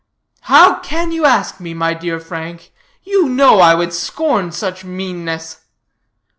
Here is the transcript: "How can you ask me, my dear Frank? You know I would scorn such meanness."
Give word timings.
"How 0.49 0.79
can 0.79 1.11
you 1.11 1.25
ask 1.25 1.59
me, 1.59 1.75
my 1.75 1.93
dear 1.93 2.19
Frank? 2.19 2.71
You 3.03 3.29
know 3.29 3.59
I 3.59 3.75
would 3.75 3.93
scorn 3.93 4.51
such 4.51 4.83
meanness." 4.83 5.65